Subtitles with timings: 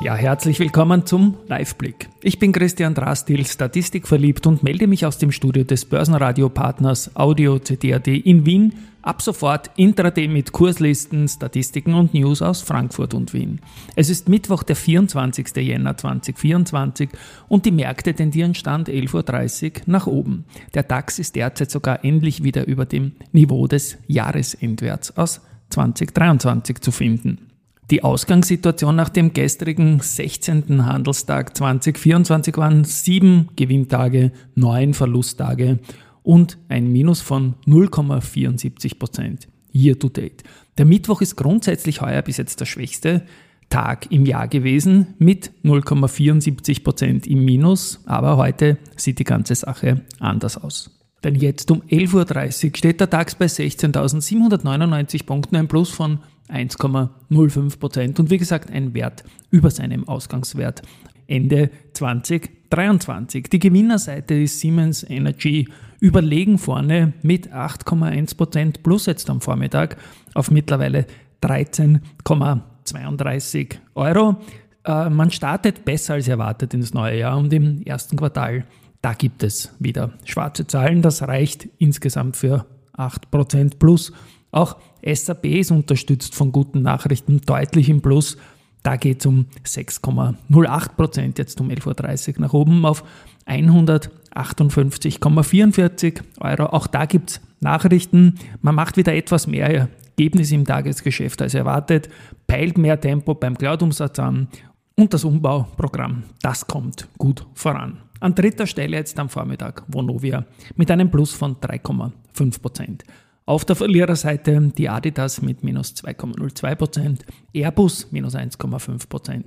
[0.00, 2.08] ja, herzlich willkommen zum Liveblick.
[2.22, 8.08] Ich bin Christian Drastil, statistikverliebt und melde mich aus dem Studio des Börsenradio-Partners Audio CD.at
[8.08, 8.72] in Wien.
[9.02, 13.60] Ab sofort Intraday mit Kurslisten, Statistiken und News aus Frankfurt und Wien.
[13.94, 15.56] Es ist Mittwoch, der 24.
[15.56, 17.10] Jänner 2024
[17.48, 20.44] und die Märkte tendieren Stand 11.30 Uhr nach oben.
[20.74, 26.90] Der DAX ist derzeit sogar endlich wieder über dem Niveau des Jahresendwerts aus 2023 zu
[26.90, 27.49] finden.
[27.90, 30.86] Die Ausgangssituation nach dem gestrigen 16.
[30.86, 35.80] Handelstag 2024 waren sieben Gewinntage, neun Verlusttage
[36.22, 40.44] und ein Minus von 0,74 Prozent year to date.
[40.78, 43.22] Der Mittwoch ist grundsätzlich heuer bis jetzt der schwächste
[43.70, 50.02] Tag im Jahr gewesen mit 0,74 Prozent im Minus, aber heute sieht die ganze Sache
[50.20, 50.99] anders aus.
[51.22, 57.78] Denn jetzt um 11.30 Uhr steht der DAX bei 16.799 Punkten, ein Plus von 1,05
[57.78, 60.80] Prozent und wie gesagt ein Wert über seinem Ausgangswert
[61.26, 63.50] Ende 2023.
[63.50, 65.68] Die Gewinnerseite ist Siemens Energy
[66.00, 69.96] überlegen vorne mit 8,1 Prozent plus jetzt am Vormittag
[70.34, 71.06] auf mittlerweile
[71.42, 74.36] 13,32 Euro.
[74.84, 78.64] Äh, man startet besser als erwartet ins neue Jahr und im ersten Quartal,
[79.02, 81.00] da gibt es wieder schwarze Zahlen.
[81.02, 84.12] Das reicht insgesamt für 8 Prozent plus.
[84.50, 88.36] Auch SAP ist unterstützt von guten Nachrichten, deutlich im Plus.
[88.82, 93.04] Da geht es um 6,08 Prozent, jetzt um 11.30 Uhr nach oben auf
[93.46, 96.66] 158,44 Euro.
[96.66, 98.36] Auch da gibt es Nachrichten.
[98.62, 102.08] Man macht wieder etwas mehr Ergebnis im Tagesgeschäft als erwartet,
[102.46, 104.48] peilt mehr Tempo beim Cloud-Umsatz an
[104.96, 108.09] und das Umbauprogramm, das kommt gut voran.
[108.20, 110.44] An dritter Stelle jetzt am Vormittag Vonovia
[110.76, 113.04] mit einem Plus von 3,5 Prozent.
[113.46, 117.20] Auf der Verliererseite die Adidas mit minus 2,02%,
[117.54, 119.44] Airbus minus 1,5%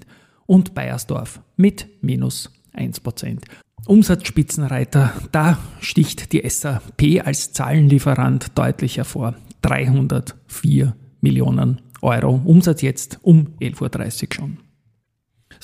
[0.47, 3.44] und Bayersdorf mit minus 1%.
[3.85, 9.35] Umsatzspitzenreiter, da sticht die SAP als Zahlenlieferant deutlich hervor.
[9.62, 12.41] 304 Millionen Euro.
[12.44, 14.57] Umsatz jetzt um 11.30 Uhr schon.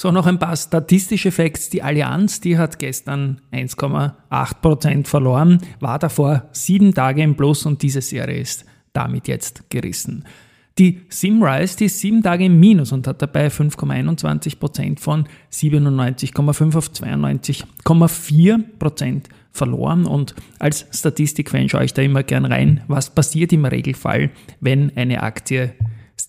[0.02, 1.70] So, noch ein paar statistische Facts.
[1.72, 8.00] Die Allianz, die hat gestern 1,8% verloren, war davor sieben Tage im Plus und diese
[8.00, 10.24] Serie ist damit jetzt gerissen.
[10.78, 16.92] Die Simrise, die ist sieben Tage im Minus und hat dabei 5,21% von 97,5 auf
[16.92, 20.06] 92,4% verloren.
[20.06, 24.32] Und als Statistikfan schaue ich da immer gern rein, was passiert im Regelfall,
[24.62, 25.74] wenn eine Aktie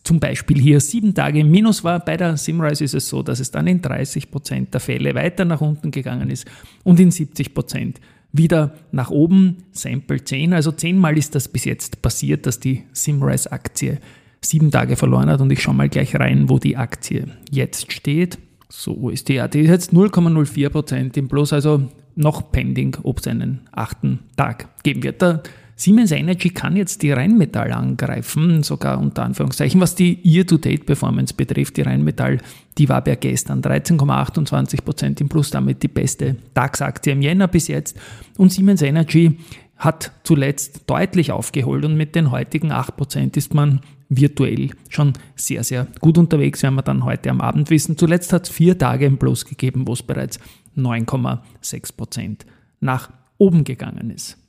[0.04, 2.00] zum Beispiel hier sieben Tage im Minus war.
[2.00, 5.44] Bei der Simrise ist es so, dass es dann in 30 Prozent der Fälle weiter
[5.44, 6.46] nach unten gegangen ist
[6.84, 8.00] und in 70 Prozent
[8.32, 9.58] wieder nach oben.
[9.72, 13.98] Sample 10, also zehnmal ist das bis jetzt passiert, dass die Simrise-Aktie
[14.40, 18.38] sieben Tage verloren hat und ich schaue mal gleich rein, wo die Aktie jetzt steht.
[18.68, 23.18] So ist die, ja, die ist jetzt 0,04 Prozent im Plus, also noch pending, ob
[23.18, 25.20] es einen achten Tag geben wird.
[25.20, 25.42] Der
[25.80, 29.80] Siemens Energy kann jetzt die Rheinmetall angreifen, sogar unter Anführungszeichen.
[29.80, 32.36] Was die Year-to-Date-Performance betrifft, die Rheinmetall,
[32.76, 37.68] die war bei gestern 13,28 Prozent im Plus, damit die beste DAX-Aktie im Jänner bis
[37.68, 37.98] jetzt.
[38.36, 39.38] Und Siemens Energy
[39.78, 43.80] hat zuletzt deutlich aufgeholt und mit den heutigen 8 Prozent ist man
[44.10, 47.96] virtuell schon sehr, sehr gut unterwegs, werden wir dann heute am Abend wissen.
[47.96, 50.40] Zuletzt hat es vier Tage im Plus gegeben, wo es bereits
[50.76, 52.44] 9,6 Prozent
[52.80, 53.08] nach
[53.38, 54.39] oben gegangen ist.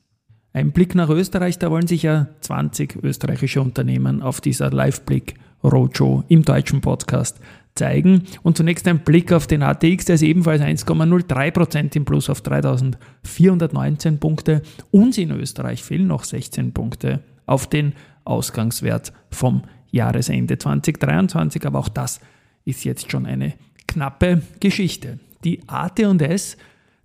[0.53, 6.25] Ein Blick nach Österreich, da wollen sich ja 20 österreichische Unternehmen auf dieser Live-Blick Roadshow
[6.27, 7.39] im deutschen Podcast
[7.73, 8.23] zeigen.
[8.43, 14.19] Und zunächst ein Blick auf den ATX, der ist ebenfalls 1,03% im Plus auf 3419
[14.19, 14.61] Punkte.
[14.91, 17.93] Uns in Österreich fehlen noch 16 Punkte auf den
[18.25, 21.65] Ausgangswert vom Jahresende 2023.
[21.65, 22.19] Aber auch das
[22.65, 23.53] ist jetzt schon eine
[23.87, 25.19] knappe Geschichte.
[25.45, 26.57] Die AT&S,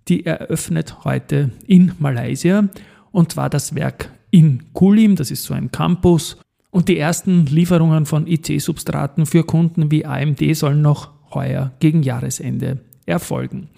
[0.09, 2.67] die eröffnet heute in Malaysia
[3.11, 6.37] und zwar das Werk in Kulim, das ist so ein Campus.
[6.69, 12.79] Und die ersten Lieferungen von IC-Substraten für Kunden wie AMD sollen noch heuer gegen Jahresende
[13.05, 13.69] erfolgen.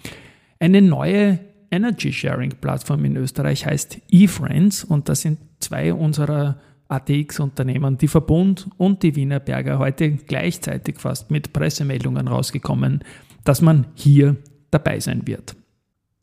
[0.58, 1.38] Eine neue
[1.70, 6.56] Energy Sharing Plattform in Österreich heißt eFriends und das sind zwei unserer
[6.88, 13.04] ATX-Unternehmen, die Verbund und die Wiener Berger, heute gleichzeitig fast mit Pressemeldungen rausgekommen,
[13.44, 14.36] dass man hier
[14.72, 15.54] dabei sein wird.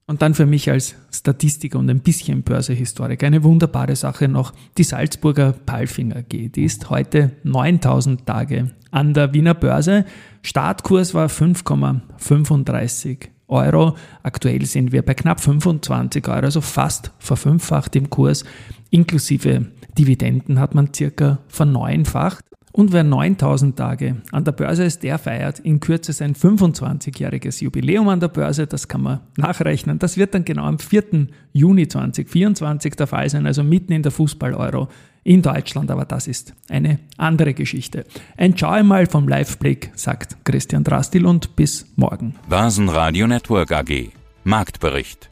[0.09, 4.54] Und dann für mich als Statistiker und ein bisschen Börsehistoriker eine wunderbare Sache noch.
[4.77, 10.06] Die Salzburger Palfinger AG, die ist heute 9000 Tage an der Wiener Börse.
[10.44, 13.98] Startkurs war 5,35 Euro.
[14.24, 18.45] Aktuell sind wir bei knapp 25 Euro, also fast verfünffacht im Kurs.
[18.89, 19.65] Inklusive
[19.98, 22.45] Dividenden hat man circa verneunfacht.
[22.77, 28.07] Und wer 9000 Tage an der Börse ist, der feiert in Kürze sein 25-jähriges Jubiläum
[28.07, 28.68] an der Börse.
[28.68, 29.97] Das kann man nachrechnen.
[29.97, 31.25] Das wird dann genau am 4.
[31.53, 34.89] Juni 2024 der Fall sein, also mitten in der Fußball-Euro
[35.24, 35.89] in Deutschland.
[35.89, 38.06] Aber das ist eine andere Geschichte.
[38.38, 42.35] Ein Ciao einmal vom Live-Blick, sagt Christian Drastil und bis morgen.
[42.47, 44.12] Börsenradio Network AG.
[44.44, 45.31] Marktbericht.